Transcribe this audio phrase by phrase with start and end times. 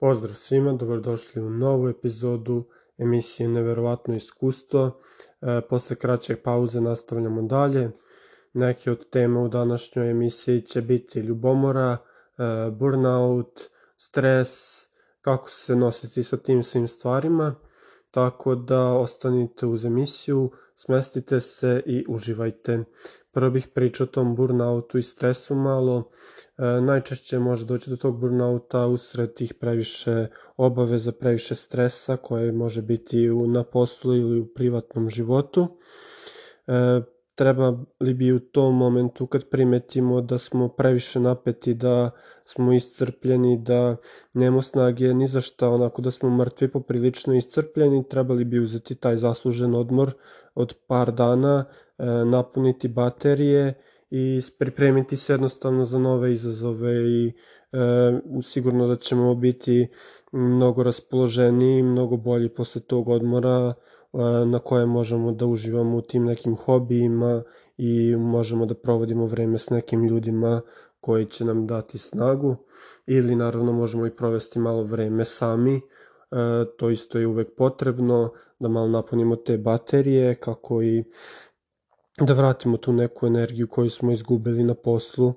[0.00, 2.64] Pozdrav svima, dobrodošli u novu epizodu
[2.98, 5.00] emisije Neverovatno iskustvo.
[5.40, 7.90] E, posle kraćeg pauze nastavljamo dalje.
[8.52, 13.60] Neke od tema u današnjoj emisiji će biti ljubomora, e, burnout,
[13.96, 14.50] stres,
[15.20, 17.54] kako se nositi sa tim svim stvarima.
[18.16, 22.84] Tako da ostanite uz emisiju, smestite se i uživajte.
[23.32, 26.10] Prvo bih pričao o tom burnoutu i stresu malo.
[26.58, 30.26] E, najčešće može doći do tog burnouta usred tih previše
[30.56, 35.68] obaveza, previše stresa koje može biti u, na poslu ili u privatnom životu.
[36.66, 36.72] E,
[37.36, 42.10] treba li bi u tom momentu kad primetimo da smo previše napeti, da
[42.44, 43.96] smo iscrpljeni, da
[44.34, 49.16] nemamo snage ni za šta, onako da smo mrtvi poprilično iscrpljeni, trebali bi uzeti taj
[49.16, 50.12] zaslužen odmor
[50.54, 51.64] od par dana,
[51.98, 53.74] e, napuniti baterije
[54.10, 57.32] i pripremiti se jednostavno za nove izazove i
[57.72, 57.78] e,
[58.42, 59.88] sigurno da ćemo biti
[60.32, 63.74] mnogo raspoloženiji, mnogo bolji posle tog odmora
[64.46, 67.42] na kojem možemo da uživamo u tim nekim hobijima
[67.76, 70.62] i možemo da provodimo vreme s nekim ljudima
[71.00, 72.56] koji će nam dati snagu
[73.06, 75.80] ili naravno možemo i provesti malo vreme sami, e,
[76.76, 81.04] to isto je uvek potrebno da malo napunimo te baterije kako i
[82.20, 85.34] da vratimo tu neku energiju koju smo izgubili na poslu.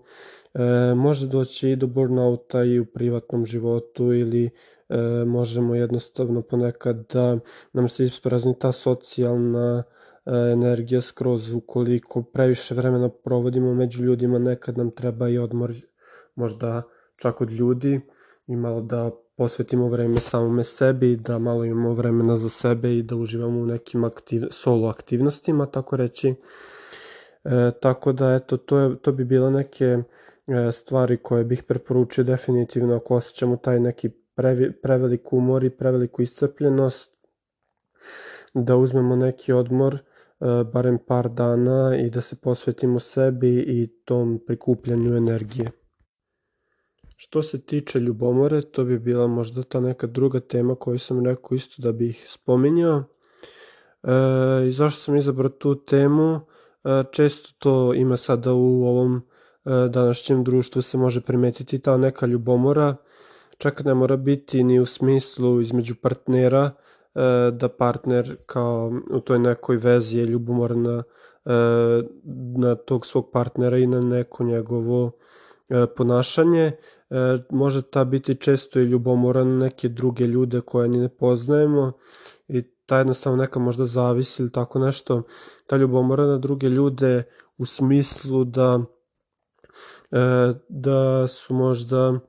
[0.53, 4.49] E, može doći i do burnouta i u privatnom životu ili
[4.89, 7.39] e, možemo jednostavno ponekad da
[7.73, 9.83] nam se isprazni ta socijalna
[10.25, 15.73] e, energija skroz ukoliko previše vremena provodimo među ljudima nekad nam treba i odmor
[16.35, 16.81] možda
[17.15, 18.01] čak od ljudi
[18.47, 23.15] i malo da posvetimo vreme samome sebi, da malo imamo vremena za sebe i da
[23.15, 26.33] uživamo u nekim aktiv, solo aktivnostima, tako reći.
[27.43, 30.03] E, tako da, eto, to, je, to bi bila neke e,
[30.71, 37.11] stvari koje bih preporučio definitivno ako osjećamo taj neki previ, prevelik umor i preveliku iscrpljenost,
[38.53, 39.99] da uzmemo neki odmor, e,
[40.73, 45.71] barem par dana i da se posvetimo sebi i tom prikupljanju energije.
[47.15, 51.55] Što se tiče ljubomore, to bi bila možda ta neka druga tema koju sam rekao
[51.55, 53.03] isto da bih spominjao.
[54.03, 54.11] E,
[54.67, 56.39] I zašto sam izabrao tu temu?
[56.83, 59.21] E, često to ima sada u ovom e,
[59.89, 62.95] današnjem društvu se može primetiti ta neka ljubomora,
[63.59, 66.71] čak ne mora biti ni u smislu između partnera,
[67.15, 71.03] e, da partner kao u toj nekoj vezi je ljubomorna
[72.57, 75.11] na tog svog partnera i na neko njegovo
[75.97, 76.71] ponašanje,
[77.09, 81.91] e, može ta biti često i ljubomora na neke druge ljude koje ni ne poznajemo
[82.47, 85.21] i ta jednostavno neka možda zavisi ili tako nešto,
[85.67, 87.23] ta ljubomora na druge ljude
[87.57, 88.79] u smislu da
[90.11, 92.19] e, da su možda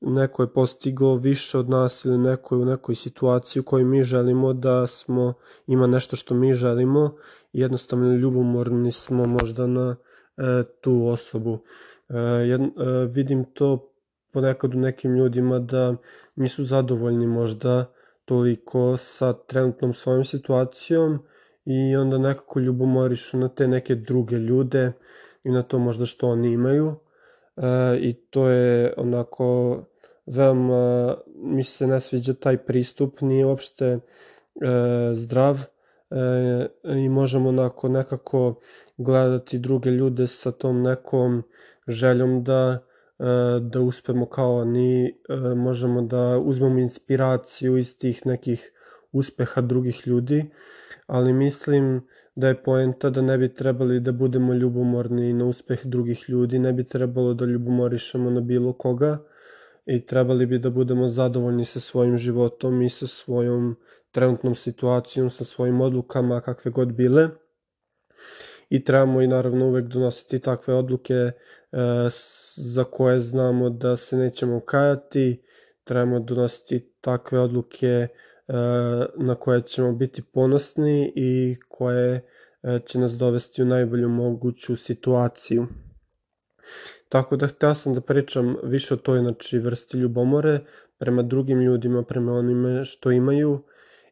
[0.00, 4.02] neko je postigao više od nas ili neko je u nekoj situaciji u kojoj mi
[4.02, 5.34] želimo da smo,
[5.66, 7.16] ima nešto što mi želimo
[7.52, 9.96] i jednostavno ljubomorni smo možda na
[10.36, 11.58] e, tu osobu.
[12.08, 12.68] E, jed, e,
[13.10, 13.92] vidim to
[14.32, 15.96] ponekad u nekim ljudima da
[16.36, 17.92] nisu zadovoljni možda
[18.24, 21.18] toliko sa trenutnom svojom situacijom
[21.64, 24.92] i onda nekako ljubomorišu na te neke druge ljude
[25.44, 26.94] i na to možda što oni imaju
[27.56, 27.62] e,
[28.00, 29.78] i to je onako
[30.36, 33.98] veoma mi se ne sviđa taj pristup nije uopšte e,
[35.14, 35.60] zdrav
[36.10, 38.54] e, i možemo onako nekako
[38.96, 41.42] gledati druge ljude sa tom nekom
[41.88, 42.78] željom da
[43.18, 43.24] e,
[43.60, 48.72] da uspemo kao oni, e, možemo da uzmemo inspiraciju iz tih nekih
[49.12, 50.50] uspeha drugih ljudi,
[51.06, 56.24] ali mislim da je poenta da ne bi trebali da budemo ljubomorni na uspeh drugih
[56.28, 59.18] ljudi, ne bi trebalo da ljubomorišemo na bilo koga
[59.90, 63.76] i trebali bi da budemo zadovoljni sa svojim životom i sa svojom
[64.10, 67.28] trenutnom situacijom, sa svojim odlukama kakve god bile
[68.68, 71.32] i trebamo i naravno uvek donositi takve odluke e,
[72.56, 75.42] za koje znamo da se nećemo kajati,
[75.84, 78.08] trebamo donositi takve odluke e,
[79.16, 82.28] na koje ćemo biti ponosni i koje
[82.62, 85.66] e, će nas dovesti u najbolju moguću situaciju.
[87.10, 90.60] Tako da hteo sam da pričam više o toj znači, vrsti ljubomore
[90.98, 93.62] prema drugim ljudima, prema onime što imaju,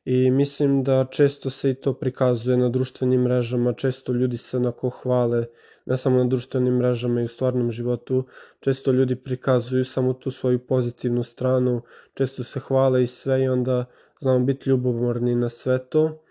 [0.04, 4.90] i mislim da često se i to prikazuje na društvenim mrežama, često ljudi se onako
[4.90, 5.46] hvale,
[5.86, 8.24] ne samo na društvenim mrežama i u stvarnom životu,
[8.60, 11.82] često ljudi prikazuju samo tu svoju pozitivnu stranu,
[12.14, 13.84] često se hvale i sve i onda
[14.20, 16.22] znamo biti ljubomorni na sve to,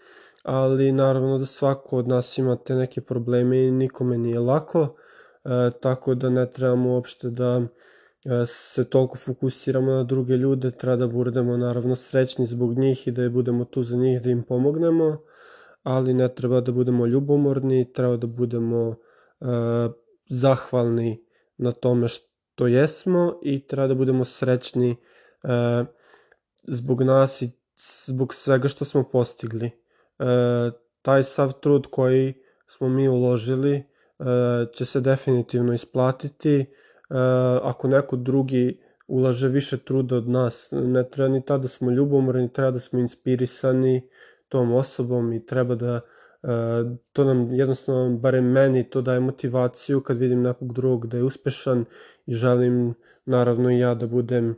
[0.43, 4.95] ali naravno da svako od nas ima te neke probleme i nikome nije lako,
[5.81, 7.62] tako da ne trebamo uopšte da
[8.45, 13.30] se toliko fokusiramo na druge ljude, treba da budemo naravno srećni zbog njih i da
[13.30, 15.22] budemo tu za njih da im pomognemo,
[15.84, 18.98] ali ne treba da budemo ljubomorni, treba da budemo uh,
[20.30, 21.24] zahvalni
[21.57, 24.92] na tome što jesmo i treba da budemo srećni
[25.44, 25.88] uh,
[26.63, 27.51] zbog nas i
[28.07, 29.72] zbog svega što smo postigli.
[30.19, 32.34] Uh, taj sav trud koji
[32.68, 33.84] smo mi uložili
[34.73, 36.65] će se definitivno isplatiti
[37.61, 40.69] ako neko drugi ulaže više truda od nas.
[40.71, 44.09] Ne treba ni tada da smo ljubomorni, treba da smo inspirisani
[44.49, 46.01] tom osobom i treba da
[47.13, 51.85] to nam jednostavno, barem meni, to daje motivaciju kad vidim nekog drugog da je uspešan
[52.25, 52.93] i želim
[53.25, 54.55] naravno i ja da budem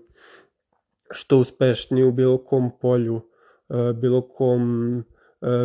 [1.11, 3.21] što uspešniji u bilo kom polju,
[3.95, 5.03] bilo kom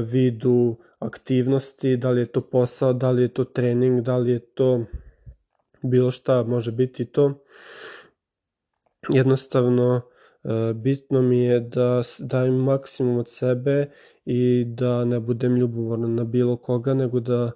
[0.04, 4.38] vidu aktivnosti, da li je to posao, da li je to trening, da li je
[4.38, 4.84] to
[5.82, 7.44] bilo šta, može biti to.
[9.12, 10.00] Jednostavno,
[10.74, 13.90] bitno mi je da dajem maksimum od sebe
[14.24, 17.50] i da ne budem ljubomoran na bilo koga, nego da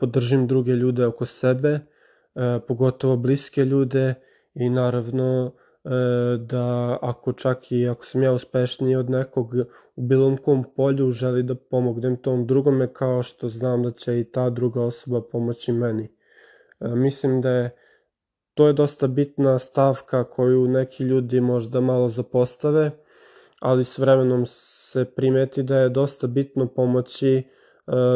[0.00, 1.80] podržim druge ljude oko sebe,
[2.68, 4.14] pogotovo bliske ljude
[4.54, 5.65] i naravno E,
[6.38, 9.54] da ako čak i ako sam ja uspešniji od nekog
[9.96, 14.24] u bilo kom polju želi da pomognem tom drugome kao što znam da će i
[14.24, 16.08] ta druga osoba pomoći meni.
[16.80, 17.76] E, mislim da je
[18.54, 22.90] to je dosta bitna stavka koju neki ljudi možda malo zapostave,
[23.60, 27.42] ali s vremenom se primeti da je dosta bitno pomoći e,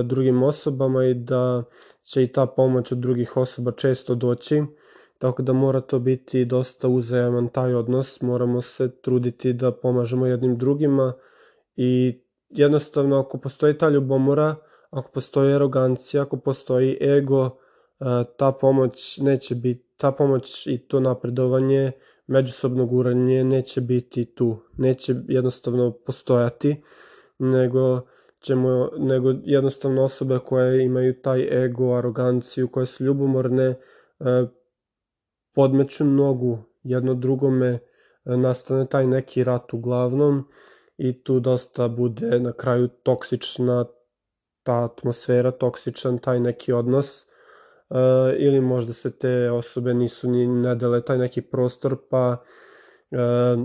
[0.05, 1.65] drugim osobama i da
[2.03, 4.63] će i ta pomoć od drugih osoba često doći
[5.21, 10.59] Tako da mora to biti dosta uzajaman taj odnos, moramo se truditi da pomažemo jednim
[10.59, 11.13] drugima
[11.77, 14.57] i jednostavno ako postoji ta ljubomora,
[14.91, 17.59] ako postoji arogancija, ako postoji ego,
[18.01, 18.05] e,
[18.37, 21.93] ta pomoć neće biti, ta pomoć i to napredovanje,
[22.27, 26.83] međusobno guranje neće biti tu, neće jednostavno postojati,
[27.39, 28.01] nego
[28.41, 33.77] ćemo, nego jednostavno osobe koje imaju taj ego, aroganciju, koje su ljubomorne, e,
[35.55, 37.81] podmeću nogu jedno drugome, e,
[38.25, 40.49] nastane taj neki rat uglavnom
[40.99, 43.85] i tu dosta bude na kraju toksična
[44.63, 47.25] ta atmosfera, toksičan taj neki odnos
[47.91, 47.97] uh,
[48.39, 52.37] ili možda se te osobe nisu ni ne dele taj neki prostor pa
[53.11, 53.65] uh,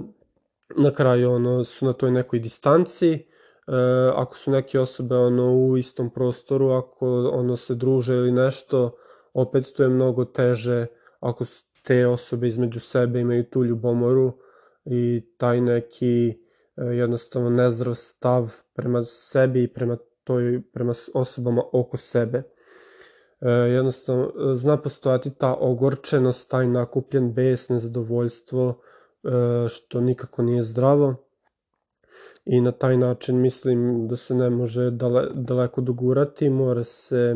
[0.78, 3.26] na kraju ono su na toj nekoj distanci.
[3.68, 3.74] Uh,
[4.16, 8.96] ako su neke osobe ono u istom prostoru ako ono se druže ili nešto
[9.34, 10.86] opet to je mnogo teže.
[11.20, 14.34] Ako su te osobe između sebe imaju tu ljubomoru
[14.86, 21.98] i taj neki e, jednostavno nezdrav stav prema sebi i prema toj, prema osobama oko
[21.98, 22.44] sebe.
[23.42, 28.82] E, jednostavno, e, zna postojati ta ogorčenost, taj nakupljen bes, nezadovoljstvo,
[29.68, 31.16] što nikako nije zdravo.
[32.46, 37.36] I na taj način mislim da se ne može dale, daleko dogurati, mora se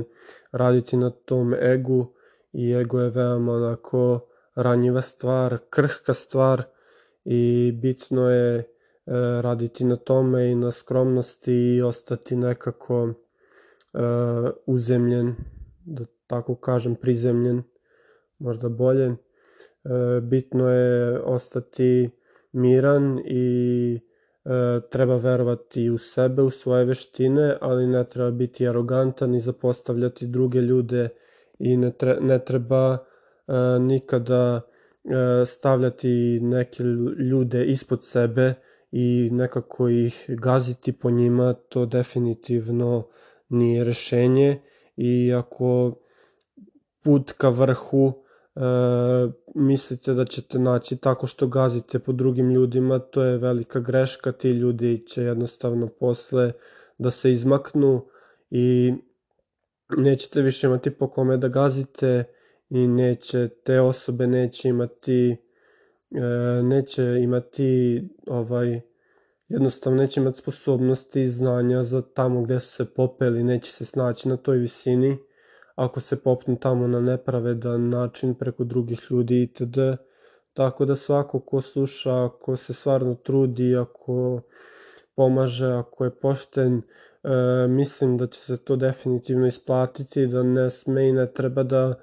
[0.52, 2.14] raditi na tom egu
[2.54, 4.29] i ego je veoma onako
[4.62, 6.64] ranjiva stvar, krhka stvar
[7.26, 8.64] i bitno je e,
[9.42, 13.14] raditi na tome i na skromnosti i ostati nekako e,
[14.66, 15.36] uzemljen,
[15.86, 17.64] da tako kažem prizemljen,
[18.40, 19.06] možda bolje.
[19.06, 19.16] E,
[20.22, 22.10] bitno je ostati
[22.52, 24.00] miran i
[24.90, 30.62] treba verovati u sebe, u svoje veštine, ali ne treba biti arogantan i zapostavljati druge
[30.62, 31.10] ljude
[31.60, 32.98] i ne, tre, ne treba
[33.80, 36.84] nikada e, stavljati neke
[37.30, 38.54] ljude ispod sebe
[38.92, 43.08] i nekako ih gaziti po njima, to definitivno
[43.50, 44.62] nije rešenje.
[44.98, 45.96] I ako
[47.04, 48.14] put ka vrhu
[48.56, 48.62] e,
[49.56, 54.50] mislite da ćete naći tako što gazite po drugim ljudima, to je velika greška, ti
[54.50, 56.52] ljudi će jednostavno posle
[56.98, 58.06] da se izmaknu
[58.50, 58.94] i
[59.98, 62.24] nećete više imati po kome da gazite,
[62.70, 65.38] i neće, te osobe neće imati
[66.12, 68.82] e, neće imati ovaj
[69.48, 74.30] jednostavno neće imati sposobnosti i znanja za tamo gde su se popeli, neće se snaći
[74.30, 75.18] na toj visini
[75.76, 79.78] ako se popnu tamo na nepravedan način preko drugih ljudi itd.
[80.54, 84.42] Tako da svako ko sluša, ako se stvarno trudi, ako
[85.16, 86.82] pomaže, ako je pošten,
[87.24, 92.00] e, mislim da će se to definitivno isplatiti, da ne sme i ne treba da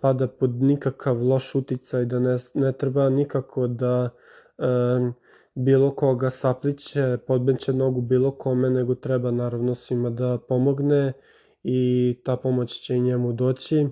[0.00, 4.08] pada pod nikakav loš uticaj, da ne, ne treba nikako da
[4.58, 4.64] e,
[5.54, 11.12] bilo koga sapliće, podbenće nogu bilo kome, nego treba naravno svima da pomogne
[11.62, 13.88] i ta pomoć će i njemu doći.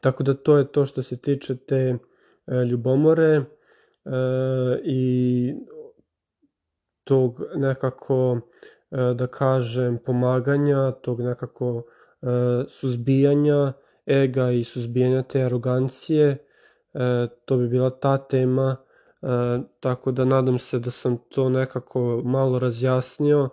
[0.00, 1.98] Tako da to je to što se tiče te
[2.70, 3.42] ljubomore
[4.84, 5.54] i
[7.04, 8.40] tog nekako,
[8.90, 11.82] da kažem, pomaganja, tog nekako
[12.68, 13.72] suzbijanja
[14.06, 16.38] ega i suzbijanja te arogancije.
[17.44, 18.76] To bi bila ta tema,
[19.80, 23.48] tako da nadam se da sam to nekako malo razjasnio.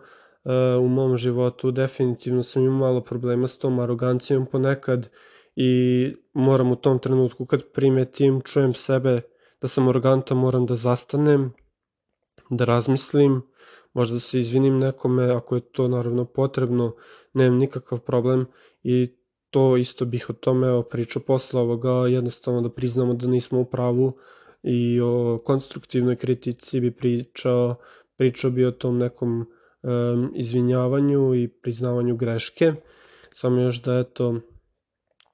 [0.81, 5.09] U mom životu definitivno sam imao malo problema s tom arogancijom ponekad
[5.55, 9.21] i moram u tom trenutku kad primetim, čujem sebe
[9.61, 11.53] da sam arogantan, moram da zastanem,
[12.49, 13.41] da razmislim,
[13.93, 16.95] možda se izvinim nekome ako je to naravno potrebno,
[17.33, 18.45] nemam nikakav problem
[18.83, 19.16] i
[19.49, 24.17] to isto bih o tome pričao posle ovoga, jednostavno da priznamo da nismo u pravu
[24.63, 27.75] i o konstruktivnoj kritici bi pričao,
[28.17, 32.73] pričao bi o tom nekom um, izvinjavanju i priznavanju greške.
[33.33, 34.39] Samo još da eto,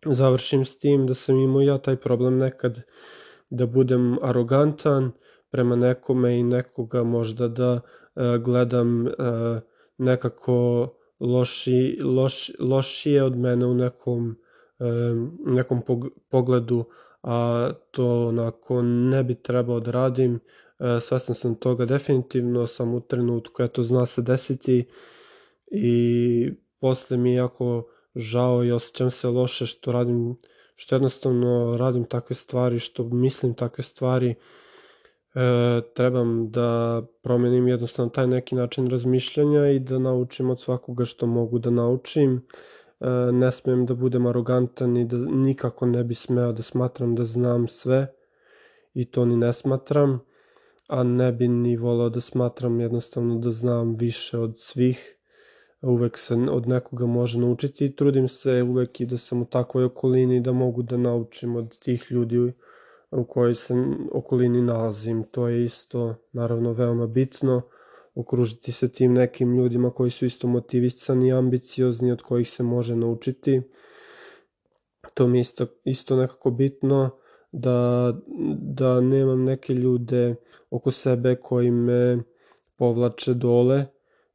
[0.06, 2.82] završim s tim da sam imao ja taj problem nekad
[3.50, 5.12] da budem arogantan
[5.52, 9.12] prema nekome i nekoga možda da uh, gledam uh,
[9.98, 10.88] nekako
[11.20, 14.36] loši, loš, lošije od mene u nekom,
[14.80, 15.82] um, nekom
[16.30, 16.86] pogledu,
[17.24, 20.34] a to onako ne bi trebao da radim.
[20.80, 24.86] Uh, svestan sam toga definitivno, sam u trenutku, eto zna se desiti
[25.72, 30.36] i posle mi je jako žao i osjećam se loše što radim,
[30.76, 34.36] što jednostavno radim takve stvari, što mislim takve stvari,
[35.36, 41.26] e, trebam da promenim jednostavno taj neki način razmišljanja i da naučim od svakoga što
[41.26, 42.42] mogu da naučim.
[43.00, 47.24] E, ne smem da budem arogantan i da nikako ne bi smeo da smatram da
[47.24, 48.14] znam sve
[48.94, 50.20] i to ni ne smatram,
[50.88, 55.18] a ne bi ni volao da smatram jednostavno da znam više od svih
[55.84, 59.84] uvek se od nekoga može naučiti i trudim se uvek i da sam u takvoj
[59.84, 62.54] okolini da mogu da naučim od tih ljudi
[63.16, 63.74] u kojoj se
[64.12, 65.24] okolini nalazim.
[65.24, 67.62] To je isto naravno veoma bitno,
[68.16, 73.62] okružiti se tim nekim ljudima koji su isto motivisani ambiciozni od kojih se može naučiti.
[75.14, 77.10] To mi je isto, isto nekako bitno
[77.52, 78.14] da,
[78.60, 80.36] da nemam neke ljude
[80.70, 82.24] oko sebe koji me
[82.76, 83.86] povlače dole,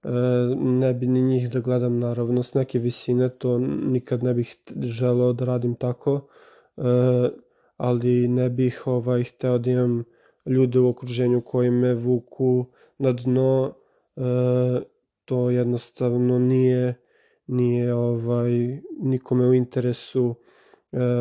[0.04, 0.10] E,
[0.56, 3.58] ne bi ni njih da gledam naravno s neke visine, to
[3.92, 6.28] nikad ne bih želeo da radim tako,
[6.76, 6.82] e,
[7.78, 10.04] ali ne bih ovaj, hteo da imam
[10.46, 12.66] ljude u okruženju koji me vuku
[12.98, 13.74] na dno,
[14.16, 14.20] e,
[15.24, 16.94] to jednostavno nije,
[17.46, 20.34] nije ovaj, nikome u interesu,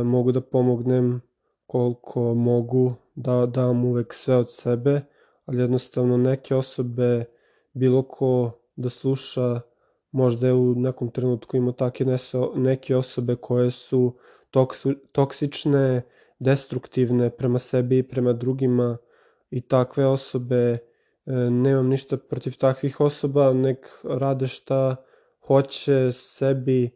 [0.04, 1.22] mogu da pomognem
[1.68, 5.02] koliko mogu, da dam uvek sve od sebe,
[5.46, 7.26] ali jednostavno neke osobe,
[7.74, 9.62] bilo ko da sluša,
[10.12, 12.06] možda je u nekom trenutku imao take
[12.56, 14.14] neke osobe koje su
[14.52, 16.02] toksu, toksične,
[16.40, 18.98] destruktivne prema sebi i prema drugima
[19.50, 20.80] i takve osobe, e,
[21.36, 24.96] nemam ništa protiv takvih osoba, nek rade šta
[25.48, 26.90] hoće sebi, e,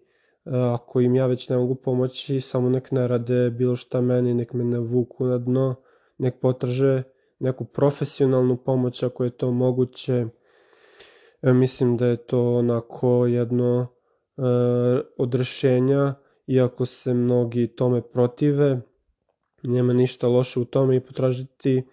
[0.45, 4.53] ako im ja već ne mogu pomoći, samo nek ne rade bilo šta meni, nek
[4.53, 5.75] me ne vuku na dno,
[6.17, 7.03] nek potraže
[7.39, 10.25] neku profesionalnu pomoć ako je to moguće,
[11.41, 13.88] E, mislim da je to onako jedno
[15.17, 16.13] od rešenja,
[16.48, 18.81] iako se mnogi tome protive,
[19.63, 21.84] nema ništa loše u tome i potražiti e,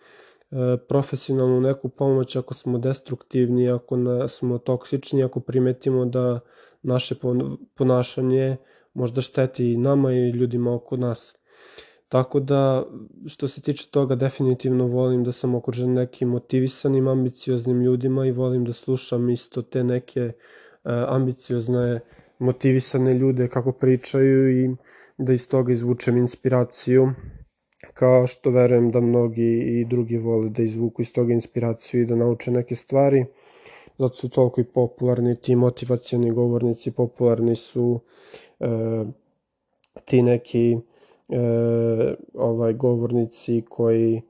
[0.89, 6.41] profesionalnu neku pomoć ako smo destruktivni, ako na, smo toksični, ako primetimo da
[6.83, 7.15] naše
[7.75, 8.57] ponašanje
[8.95, 11.35] možda šteti i nama i ljudima oko nas.
[12.09, 12.87] Tako da,
[13.27, 18.65] što se tiče toga, definitivno volim da sam okružen nekim motivisanim, ambicioznim ljudima i volim
[18.65, 22.01] da slušam isto te neke uh, ambiciozne,
[22.39, 24.77] motivisane ljude kako pričaju i
[25.19, 27.13] da iz toga izvučem inspiraciju
[27.99, 32.17] kao što verujem da mnogi i drugi vole da izvuku iz toga inspiraciju i da
[32.17, 33.25] nauče neke stvari.
[33.99, 38.01] Zato su toliko i popularni ti motivacioni govornici, popularni su
[38.59, 39.09] uh,
[40.05, 40.77] ti neki
[41.29, 41.39] e,
[42.35, 44.23] ovaj govornici koji e,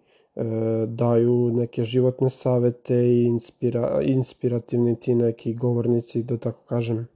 [0.86, 7.06] daju neke životne savete i inspira, inspirativni ti neki govornici, da tako kažem,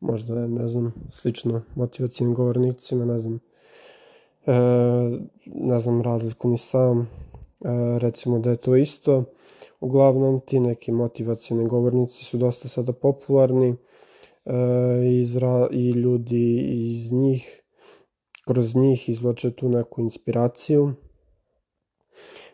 [0.00, 3.40] možda ne znam, slično motivacijnim govornicima, ne znam,
[4.48, 4.52] e,
[5.46, 7.06] ne znam razliku ni sam, e,
[7.98, 9.24] recimo da je to isto.
[9.80, 13.76] Uglavnom, ti neki motivacijni govornici su dosta sada popularni e,
[15.10, 17.62] izra, i ljudi iz njih
[18.46, 20.92] kroz njih izvlače tu neku inspiraciju.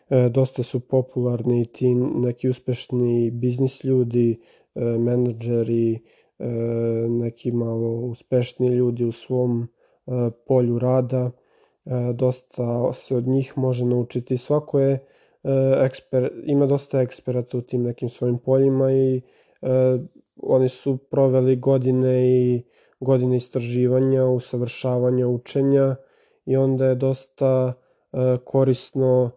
[0.09, 4.41] E, dosta su popularni i ti neki uspešni biznis ljudi,
[4.75, 6.47] e, menadžeri, e,
[7.09, 9.67] neki malo uspešni ljudi u svom e,
[10.47, 11.31] polju rada
[12.13, 14.37] dosta se od njih može naučiti.
[14.37, 15.05] Svako je
[15.83, 19.21] eksper, ima dosta eksperata u tim nekim svojim poljima i
[20.41, 22.63] oni su proveli godine i
[22.99, 25.95] godine istraživanja, usavršavanja, učenja
[26.45, 27.73] i onda je dosta
[28.43, 29.31] korisno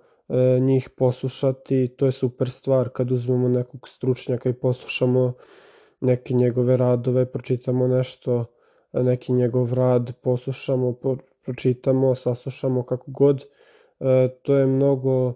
[0.61, 1.89] njih poslušati.
[1.89, 5.33] To je super stvar kad uzmemo nekog stručnjaka i poslušamo
[6.01, 8.45] neke njegove radove, pročitamo nešto,
[8.93, 10.95] neki njegov rad, poslušamo,
[11.49, 13.45] pročitamo, saslušamo kako god.
[14.01, 15.35] E, to je mnogo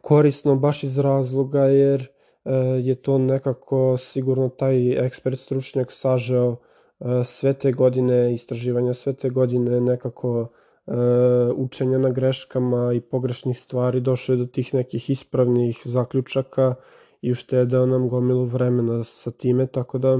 [0.00, 2.02] korisno baš iz razloga jer
[2.44, 9.12] e, je to nekako sigurno taj ekspert stručnjak sažeo e, sve te godine istraživanja, sve
[9.12, 10.48] te godine nekako
[11.56, 16.74] učenja na greškama i pogrešnih stvari, došao je do tih nekih ispravnih zaključaka
[17.22, 20.18] i uštedeo nam gomilu vremena sa time, tako da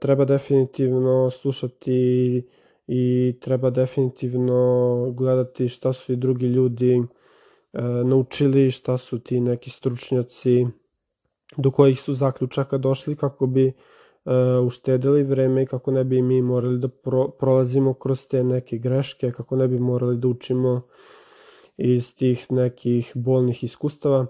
[0.00, 2.42] treba definitivno slušati
[2.86, 9.70] i treba definitivno gledati šta su i drugi ljudi e, naučili, šta su ti neki
[9.70, 10.66] stručnjaci
[11.56, 13.72] do kojih su zaključaka došli kako bi e,
[14.66, 19.32] uštedili vreme i kako ne bi mi morali da pro, prolazimo kroz te neke greške,
[19.32, 20.82] kako ne bi morali da učimo
[21.76, 24.26] iz tih nekih bolnih iskustava.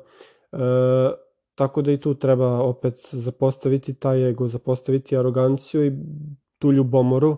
[0.53, 5.93] E, Tako da i tu treba opet zapostaviti taj ego, zapostaviti aroganciju i
[6.59, 7.37] tu ljubomoru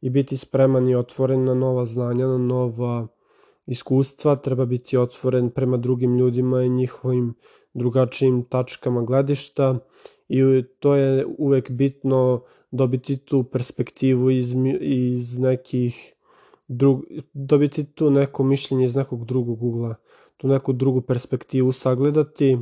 [0.00, 3.06] i biti spreman i otvoren na nova znanja, na nova
[3.66, 7.34] iskustva, treba biti otvoren prema drugim ljudima i njihovim
[7.74, 9.78] drugačijim tačkama gledišta.
[10.28, 16.14] I to je uvek bitno dobiti tu perspektivu iz, iz nekih
[16.68, 19.94] drug, dobiti tu neko mišljenje iz nekog drugog ugla,
[20.36, 22.58] tu neku drugu perspektivu sagledati.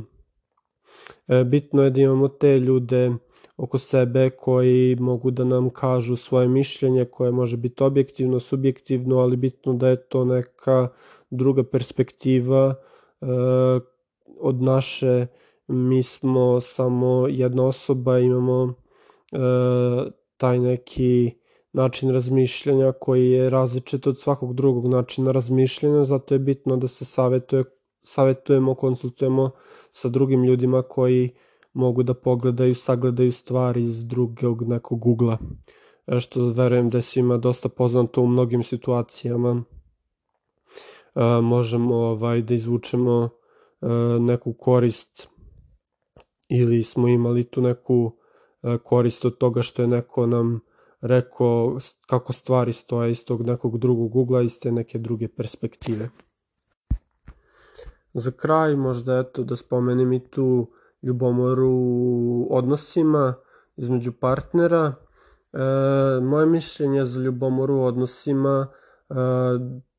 [1.27, 3.11] E, bitno je da imamo te ljude
[3.59, 9.37] oko sebe koji mogu da nam kažu svoje mišljenje koje može biti objektivno, subjektivno, ali
[9.37, 10.87] bitno da je to neka
[11.29, 12.75] druga perspektiva
[13.21, 13.25] e,
[14.39, 15.27] od naše.
[15.67, 18.73] Mi smo samo jedna osoba, imamo
[19.31, 19.37] e,
[20.37, 21.31] taj neki
[21.73, 27.05] način razmišljanja koji je različit od svakog drugog načina razmišljanja, zato je bitno da se
[27.05, 27.63] savetuje,
[28.03, 29.51] savetujemo, konsultujemo
[29.91, 31.29] sa drugim ljudima koji
[31.79, 35.37] mogu da pogledaju, sagledaju stvari iz drugog nekog ugla.
[36.07, 39.63] E, što verujem da je svima dosta poznato u mnogim situacijama.
[41.15, 43.87] E, možemo ovaj, da izvučemo e,
[44.19, 45.27] neku korist
[46.49, 48.15] ili smo imali tu neku
[48.83, 50.59] korist od toga što je neko nam
[51.01, 56.09] rekao kako stvari stoje iz tog nekog drugog ugla, iz te neke druge perspektive.
[58.13, 63.33] Za kraj možda eto da spomenem i tu ljubomoru u odnosima
[63.77, 64.93] između partnera.
[65.53, 65.59] E,
[66.21, 68.67] moje mišljenje za ljubomoru u odnosima
[69.09, 69.13] e,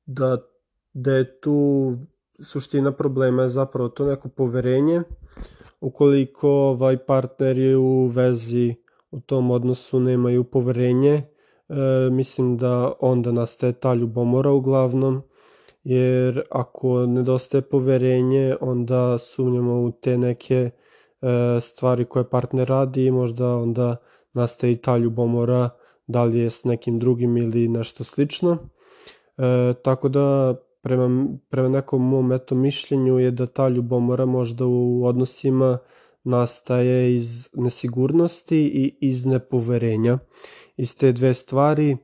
[0.06, 0.38] da,
[0.92, 1.92] da je tu
[2.42, 5.02] suština problema je zapravo to neko poverenje.
[5.80, 8.74] Ukoliko ovaj partneri u vezi
[9.10, 11.74] u tom odnosu nemaju poverenje, e,
[12.10, 15.22] mislim da onda nastaje ta ljubomora uglavnom
[15.84, 20.70] jer ako nedostaje poverenje, onda sumnjamo u te neke
[21.60, 23.96] stvari koje partner radi i možda onda
[24.32, 25.70] nastaje i ta ljubomora,
[26.06, 28.58] da li je s nekim drugim ili nešto slično.
[29.38, 35.04] E, tako da prema, prema nekom mom eto mišljenju je da ta ljubomora možda u
[35.04, 35.78] odnosima
[36.24, 40.18] nastaje iz nesigurnosti i iz nepoverenja.
[40.76, 41.96] Iz te dve stvari e,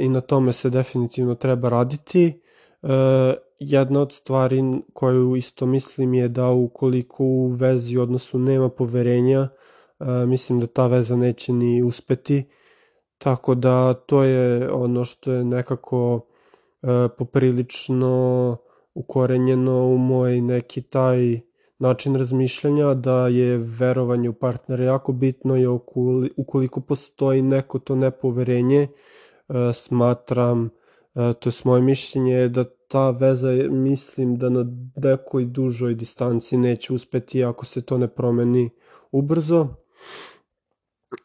[0.00, 2.40] i na tome se definitivno treba raditi
[2.82, 9.48] E, jedna od stvari koju isto mislim je da ukoliko u vezi odnosu nema poverenja,
[10.00, 12.44] e, mislim da ta veza neće ni uspeti.
[13.18, 16.26] Tako da to je ono što je nekako
[16.82, 16.86] e,
[17.18, 18.56] poprilično
[18.94, 21.40] ukorenjeno u moj neki taj
[21.78, 25.66] način razmišljanja da je verovanje u partnera jako bitno i
[26.36, 28.88] ukoliko postoji neko to nepoverenje
[29.74, 30.77] smatram E,
[31.18, 37.44] to je moje mišljenje da ta veza mislim da na nekoj dužoj distanci neće uspeti
[37.44, 38.70] ako se to ne promeni
[39.12, 39.68] ubrzo.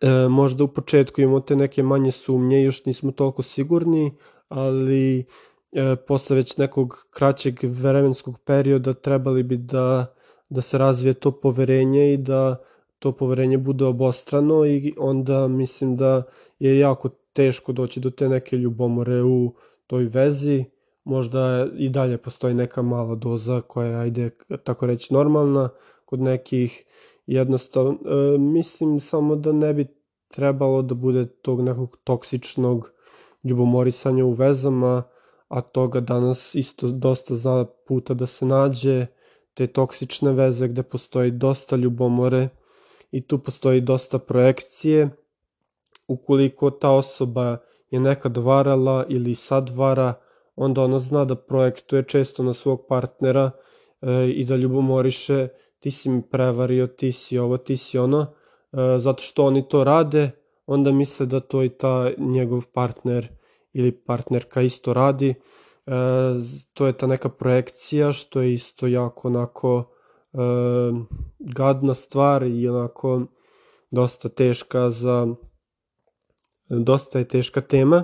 [0.02, 4.12] E, možda u početku imamo te neke manje sumnje, još nismo toliko sigurni,
[4.48, 5.26] ali
[5.72, 10.14] e, posle već nekog kraćeg vremenskog perioda trebali bi da,
[10.50, 12.58] da se razvije to poverenje i da
[13.00, 16.24] to poverenje bude obostrano i onda mislim da
[16.60, 19.54] je jako teško doći do te neke ljubomore u
[19.94, 20.66] toj vezi,
[21.04, 24.30] možda i dalje postoji neka mala doza koja ajde
[24.64, 25.70] tako reći normalna,
[26.06, 26.86] kod nekih
[27.26, 29.88] jednostavno, e, mislim samo da ne bi
[30.28, 32.92] trebalo da bude tog nekog toksičnog
[33.44, 35.04] ljubomorisanja u vezama,
[35.48, 39.06] a toga danas isto dosta za puta da se nađe,
[39.54, 42.50] te toksične veze gde postoji dosta ljubomore
[43.12, 45.10] i tu postoji dosta projekcije.
[46.08, 47.58] Ukoliko ta osoba
[47.94, 50.14] je nekad varala ili sad vara,
[50.56, 53.52] onda ona zna da projektuje često na svog partnera
[54.02, 55.48] e, i da ljubomoriše
[55.80, 59.84] ti si mi prevario, ti si ovo, ti si ono, e, zato što oni to
[59.84, 60.32] rade,
[60.66, 63.28] onda misle da to i ta njegov partner
[63.74, 65.30] ili partnerka isto radi.
[65.30, 65.36] E,
[66.74, 69.84] to je ta neka projekcija što je isto jako onako
[70.34, 70.38] e,
[71.40, 73.22] gadna stvar i onako
[73.92, 75.28] dosta teška za
[76.80, 78.04] dosta je teška tema.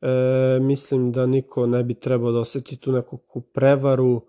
[0.00, 4.20] E, mislim da niko ne bi trebao da oseti tu neku prevaru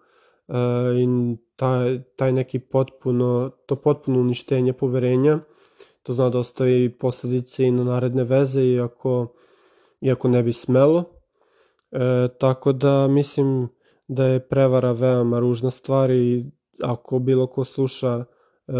[0.47, 0.53] e,
[0.97, 1.07] i
[1.55, 5.39] taj, taj neki potpuno, to potpuno uništenje poverenja.
[6.03, 9.33] To zna da ostavi posledice i na naredne veze, iako,
[10.01, 11.03] iako ne bi smelo.
[11.91, 13.69] E, tako da mislim
[14.07, 16.45] da je prevara veoma ružna stvar i
[16.83, 18.25] ako bilo ko sluša
[18.67, 18.73] e,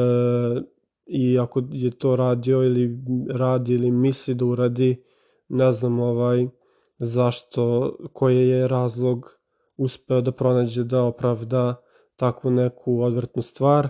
[1.14, 5.04] i ako je to radio ili radi ili misli da uradi,
[5.50, 6.48] ne znam ovaj,
[7.00, 9.30] zašto, koji je razlog
[9.78, 11.76] uspeo da pronađe da opravda
[12.16, 13.90] takvu neku odvrtnu stvar.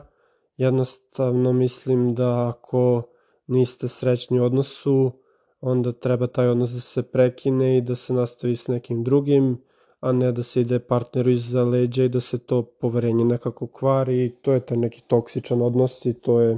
[0.57, 3.03] Jednostavno mislim da ako
[3.47, 5.11] niste srećni u odnosu,
[5.59, 9.57] onda treba taj odnos da se prekine i da se nastavi s nekim drugim,
[9.99, 14.25] a ne da se ide partneru iza leđa i da se to poverenje nekako kvari
[14.25, 16.57] i to je taj neki toksičan odnos i to je,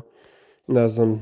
[0.68, 1.20] ne znam,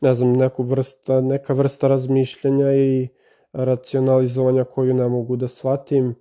[0.00, 3.08] ne znam, neku vrsta, neka vrsta razmišljanja i
[3.52, 6.14] racionalizovanja koju ne mogu da shvatim,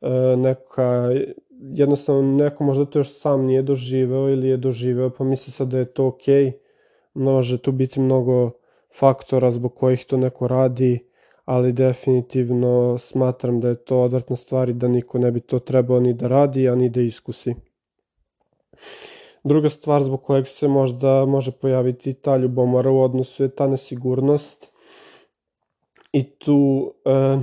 [0.00, 1.10] e, neka,
[1.60, 5.78] jednostavno neko možda to još sam nije doživeo ili je doživeo pa misli sad da
[5.78, 6.52] je to okej, okay.
[7.14, 8.50] može tu biti mnogo
[8.98, 10.98] faktora zbog kojih to neko radi,
[11.44, 16.00] ali definitivno smatram da je to odvrtna stvar i da niko ne bi to trebao
[16.00, 17.54] ni da radi, a ni da iskusi.
[19.44, 24.70] Druga stvar zbog kojeg se možda može pojaviti ta ljubomora u odnosu je ta nesigurnost
[26.12, 27.38] i tu e,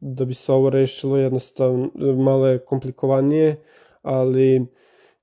[0.00, 3.62] da bi se ovo rešilo jednostavno malo je komplikovanije,
[4.02, 4.66] ali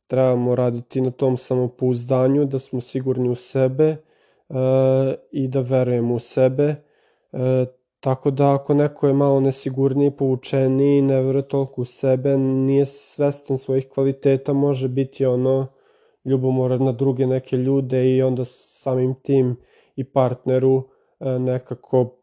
[0.08, 3.98] trebamo raditi na tom samopouzdanju, da smo sigurni u sebe e,
[5.32, 6.76] i da verujemo u sebe.
[7.34, 7.66] E,
[8.00, 13.58] tako da ako neko je malo nesigurniji, povučeniji, ne veruje toliko u sebe, nije svestan
[13.58, 15.68] svojih kvaliteta, može biti ono
[16.26, 19.56] ljubomoran na druge neke ljude i onda samim tim
[19.96, 20.84] i partneru
[21.20, 22.16] e, nekako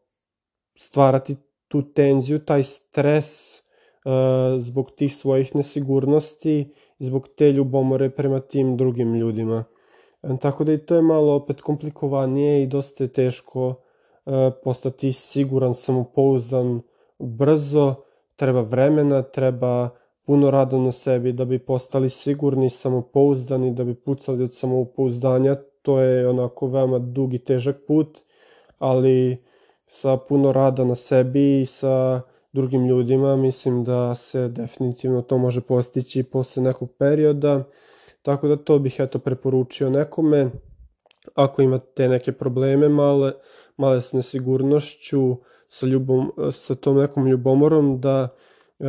[0.74, 1.36] stvarati
[1.68, 4.12] tu tenziju, taj stres uh,
[4.58, 9.64] zbog tih svojih nesigurnosti i zbog te ljubomore prema tim drugim ljudima.
[10.22, 13.74] E, tako da i to je malo opet komplikovanije i dosta je teško
[14.64, 16.80] postati siguran, samopouzdan
[17.18, 17.94] brzo,
[18.36, 19.90] treba vremena, treba
[20.26, 25.54] puno rada na sebi da bi postali sigurni, samopouzdani, da bi pucali od samopouzdanja.
[25.82, 28.18] To je onako veoma dugi, težak put,
[28.78, 29.42] ali
[29.86, 32.20] sa puno rada na sebi i sa
[32.52, 37.64] drugim ljudima, mislim da se definitivno to može postići posle nekog perioda,
[38.22, 40.50] tako da to bih eto preporučio nekome,
[41.34, 43.32] ako imate neke probleme male,
[43.76, 45.36] male s nesigurnošću,
[45.68, 48.28] sa, ljubom, sa tom nekom ljubomorom, da,
[48.80, 48.84] e,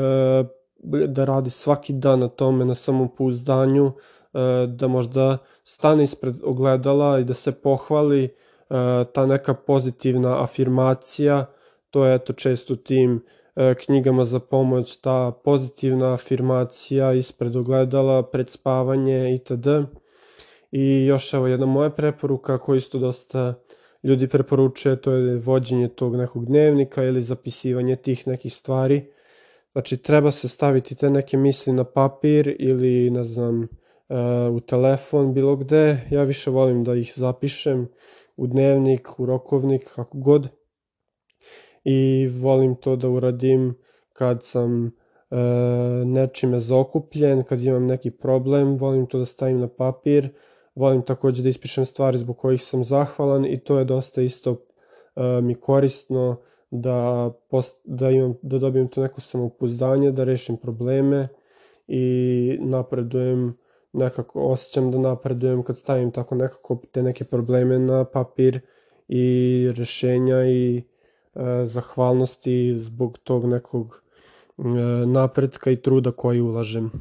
[1.08, 3.92] da radi svaki dan na tome, na samopouzdanju,
[4.34, 8.30] e, da možda stane ispred ogledala i da se pohvali,
[8.74, 11.46] E, ta neka pozitivna afirmacija,
[11.90, 13.22] to je eto često tim
[13.56, 19.68] e, knjigama za pomoć, ta pozitivna afirmacija ispred ogledala, pred spavanje itd.
[20.72, 23.54] I još evo jedna moja preporuka koju isto dosta
[24.04, 29.12] ljudi preporučuje, to je vođenje tog nekog dnevnika ili zapisivanje tih nekih stvari.
[29.74, 33.68] Znači treba se staviti te neke misli na papir ili ne znam e,
[34.52, 35.98] u telefon bilo gde.
[36.10, 37.88] Ja više volim da ih zapišem
[38.36, 40.48] u dnevnik, u rokovnik, kako god.
[41.84, 43.76] I volim to da uradim
[44.14, 44.92] kad sam e,
[46.06, 50.30] nečime zaokupljen, kad imam neki problem, volim to da stavim na papir,
[50.76, 54.66] volim takođe da ispišem stvari zbog kojih sam zahvalan i to je dosta isto
[55.16, 56.42] e, mi korisno
[56.74, 61.28] da, post, da, imam, da dobijem to neko samopouzdanje, da rešim probleme
[61.88, 63.58] i napredujem
[63.94, 68.60] nekako osjećam da napredujem kad stavim tako nekako te neke probleme na papir
[69.08, 74.04] i rešenja i e, zahvalnosti zbog tog nekog
[74.58, 74.62] e,
[75.06, 76.92] napretka i truda koji ulažem.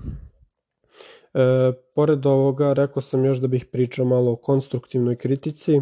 [1.34, 5.80] E, pored ovoga, rekao sam još da bih pričao malo o konstruktivnoj kritici,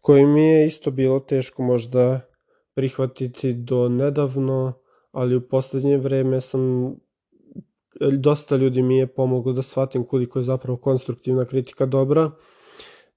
[0.00, 2.20] koji mi je isto bilo teško možda
[2.74, 4.72] prihvatiti do nedavno,
[5.12, 6.94] ali u poslednje vreme sam
[8.00, 12.30] dosta ljudi mi je pomoglo da shvatim koliko je zapravo konstruktivna kritika dobra.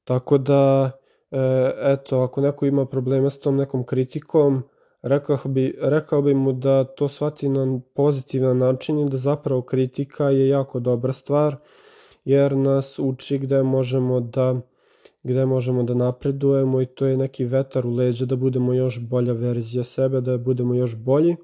[0.04, 0.92] Tako da,
[1.32, 4.64] e, eto, ako neko ima problema s tom nekom kritikom,
[5.02, 10.30] rekao bi, rekao bi mu da to shvati na pozitivan način i da zapravo kritika
[10.30, 11.56] je jako dobra stvar,
[12.26, 14.62] jer nas uči gde možemo da
[15.24, 19.34] gde možemo da napredujemo i to je neki vetar u leđa da budemo još bolja
[19.34, 21.36] verzija sebe, da budemo još bolji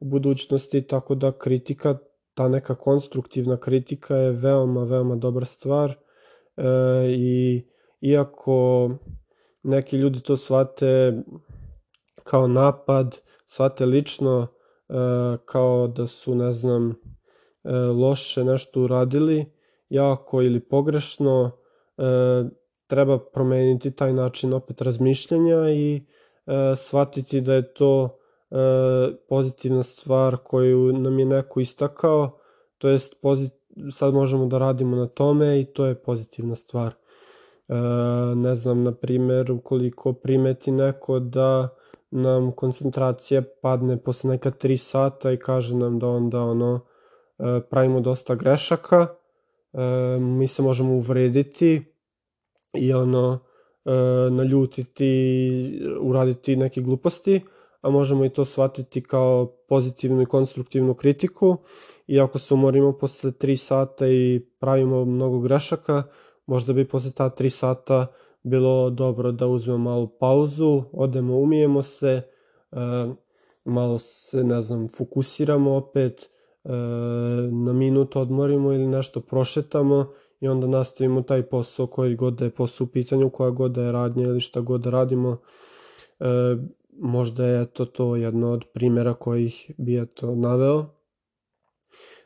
[0.00, 1.98] u budućnosti, tako da kritika,
[2.34, 6.62] ta neka konstruktivna kritika je veoma, veoma dobra stvar e,
[7.08, 7.62] i
[8.00, 8.90] iako
[9.62, 11.22] neki ljudi to shvate
[12.24, 14.46] kao napad, shvate lično
[14.88, 14.94] e,
[15.44, 19.52] kao da su, ne znam, e, loše nešto uradili,
[19.88, 21.50] jako ili pogrešno,
[21.98, 22.02] e,
[22.88, 26.02] treba promeniti taj način opet razmišljanja i e,
[26.76, 28.18] shvatiti da je to
[28.50, 28.56] e,
[29.28, 32.38] pozitivna stvar koju nam je neko istakao,
[32.78, 33.52] to jest pozit,
[33.92, 36.92] sad možemo da radimo na tome i to je pozitivna stvar.
[37.68, 37.74] E,
[38.34, 41.68] ne znam, na primer, ukoliko primeti neko da
[42.10, 46.80] nam koncentracija padne posle neka 3 sata i kaže nam da onda ono
[47.38, 49.06] e, pravimo dosta grešaka,
[49.72, 49.78] e,
[50.20, 51.97] mi se možemo uvrediti
[52.74, 53.38] i ono
[53.84, 53.90] e,
[54.30, 57.40] naljutiti, uraditi neke gluposti,
[57.80, 61.56] a možemo i to shvatiti kao pozitivnu i konstruktivnu kritiku.
[62.06, 66.02] I ako se umorimo posle 3 sata i pravimo mnogo grešaka,
[66.46, 68.06] možda bi posle ta 3 sata
[68.42, 72.22] bilo dobro da uzmemo malu pauzu, odemo, umijemo se,
[72.72, 72.78] e,
[73.64, 76.22] malo se, ne znam, fokusiramo opet,
[76.64, 76.68] e,
[77.52, 82.50] na minut odmorimo ili nešto prošetamo i onda nastavimo taj posao koji god da je
[82.50, 85.40] posao u pitanju, koja god da je radnja ili šta god da radimo.
[86.20, 86.24] E,
[86.98, 90.86] možda je to to jedno od primjera kojih bi to naveo.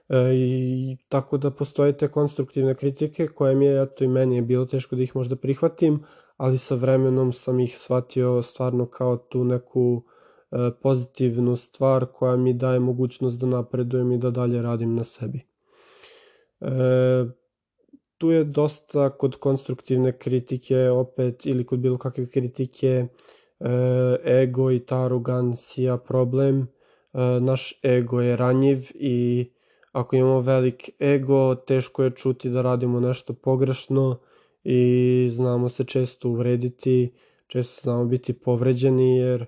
[0.09, 4.43] E, I tako da postoje te konstruktivne kritike koje mi je, eto i meni je
[4.43, 6.03] bilo teško da ih možda prihvatim,
[6.37, 10.03] ali sa vremenom sam ih shvatio stvarno kao tu neku
[10.51, 15.41] e, pozitivnu stvar koja mi daje mogućnost da napredujem i da dalje radim na sebi.
[16.61, 16.67] E,
[18.23, 23.07] tu je dosta kod konstruktivne kritike opet ili kod bilo kakve kritike e,
[24.25, 26.61] ego i ta arogancija problem.
[26.61, 26.67] E,
[27.41, 29.51] naš ego je ranjiv i
[29.93, 34.21] ako imamo velik ego, teško je čuti da radimo nešto pogrešno
[34.65, 37.13] i znamo se često uvrediti,
[37.47, 39.47] često znamo biti povređeni jer e,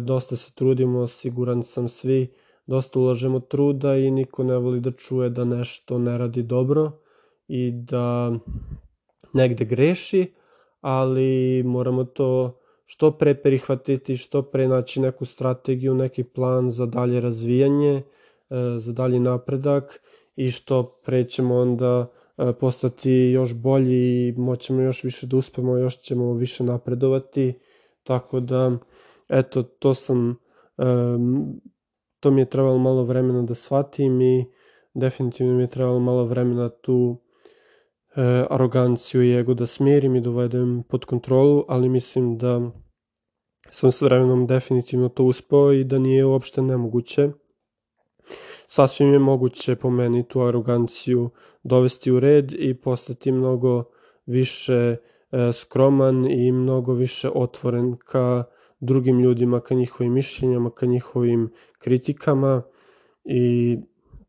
[0.00, 2.34] dosta se trudimo, siguran sam svi,
[2.66, 7.03] dosta ulažemo truda i niko ne voli da čuje da nešto ne radi dobro
[7.48, 8.32] i da
[9.32, 10.32] negde greši,
[10.80, 17.20] ali moramo to što pre prihvatiti, što pre naći neku strategiju, neki plan za dalje
[17.20, 18.02] razvijanje, e,
[18.78, 20.02] za dalji napredak
[20.36, 25.76] i što pre ćemo onda e, postati još bolji i moćemo još više da uspemo,
[25.76, 27.54] još ćemo više napredovati,
[28.02, 28.78] tako da
[29.28, 30.44] eto, to sam
[32.20, 34.44] to mi je trebalo malo vremena da shvatim i
[34.94, 37.23] definitivno mi je trebalo malo vremena tu e,
[38.50, 42.70] aroganciju i ego da smirim i dovedem da pod kontrolu, ali mislim da
[43.70, 47.30] sam s vremenom definitivno to uspao i da nije uopšte nemoguće.
[48.66, 51.30] Sasvim je moguće po meni tu aroganciju
[51.62, 53.84] dovesti u red i postati mnogo
[54.26, 54.96] više
[55.32, 58.44] e, skroman i mnogo više otvoren ka
[58.80, 62.62] drugim ljudima, ka njihovim mišljenjama, ka njihovim kritikama
[63.24, 63.78] i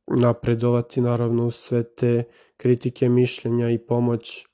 [0.07, 2.23] napredovati naravno u sve te
[2.57, 4.45] kritike, mišljenja i pomoć.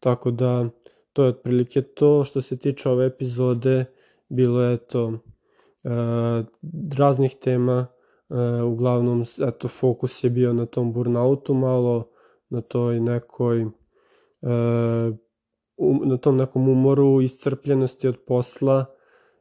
[0.00, 0.68] Tako da
[1.12, 3.84] to je otprilike to što se tiče ove epizode.
[4.28, 5.12] Bilo je to
[5.84, 5.88] e,
[6.98, 7.86] raznih tema,
[8.30, 12.10] e, uglavnom eto, fokus je bio na tom burnoutu malo,
[12.48, 13.66] na toj nekoj e,
[15.76, 18.84] um, na tom nekom umoru, iscrpljenosti od posla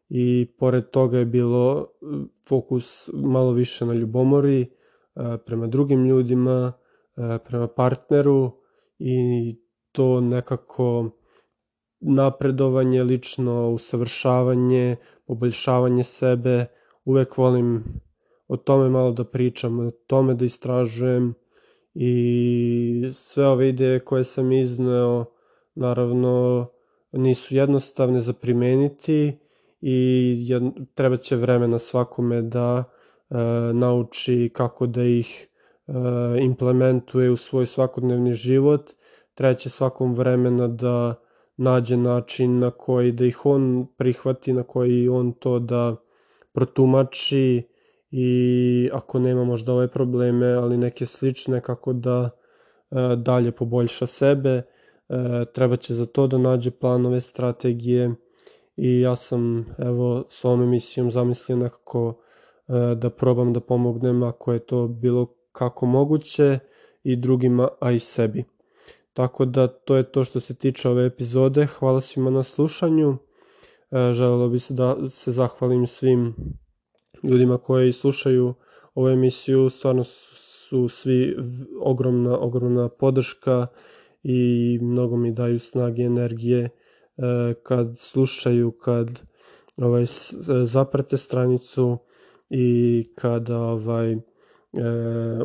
[0.10, 1.88] i pored toga je bilo
[2.48, 4.70] fokus malo više na ljubomori
[5.46, 6.74] prema drugim ljudima,
[7.46, 8.52] prema partneru
[9.00, 9.56] i
[9.92, 11.10] to nekako
[12.00, 16.66] napredovanje, lično usavršavanje, poboljšavanje sebe,
[17.06, 17.84] uvek volim
[18.48, 21.34] o tome malo da pričam, o tome da istražujem
[21.94, 25.26] i sve ove ideje koje sam izneo
[25.76, 26.68] naravno
[27.12, 29.40] nisu jednostavne za primeniti
[29.82, 32.84] i jed, treba će vremena svakome da
[33.30, 33.36] e,
[33.74, 35.49] nauči kako da ih e,
[36.42, 38.92] implementuje u svoj svakodnevni život,
[39.34, 41.16] treba će svakom vremena da
[41.58, 45.96] nađe način na koji da ih on prihvati, na koji on to da
[46.52, 47.64] protumači
[48.12, 54.50] i ako nema možda ove probleme, ali neke slične kako da e, dalje poboljša sebe,
[54.50, 54.64] e,
[55.54, 58.16] treba će za to da nađe planove, strategije
[58.78, 62.14] i ja sam evo s ovom emisijom zamislio nekako
[62.68, 66.60] e, da probam da pomognem ako je to bilo kako moguće
[67.04, 68.44] i drugima, a i sebi.
[69.14, 71.66] Tako da to je to što se tiče ove epizode.
[71.66, 73.18] Hvala svima na slušanju.
[73.92, 76.36] Želelo bi se da se zahvalim svim
[77.24, 78.54] ljudima koji slušaju
[78.96, 81.36] ovu emisiju, stvarno su svi
[81.82, 83.68] ogromna, ogromna podrška
[84.24, 86.70] i mnogo mi daju snage, energije e,
[87.64, 89.22] kad slušaju, kad
[89.78, 90.06] ovaj,
[90.64, 91.98] zaprate stranicu
[92.50, 94.29] i kada ovaj, e,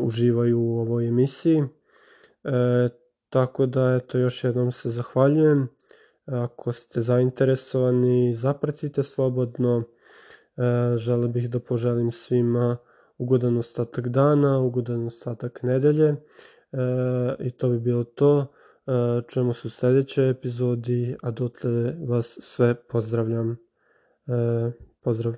[0.01, 1.63] uživaju u ovoj emisiji.
[2.45, 2.89] E,
[3.31, 5.69] tako da, eto, još jednom se zahvaljujem.
[6.27, 9.85] Ako ste zainteresovani, zapratite slobodno
[10.57, 12.77] E, žele bih da poželim svima
[13.19, 16.17] ugodan ostatak dana, ugodan ostatak nedelje e,
[17.39, 18.47] i to bi bilo to.
[18.87, 23.57] E, čujemo se u sledećoj epizodi, a dotle vas sve pozdravljam.
[25.03, 25.35] Pozdrav!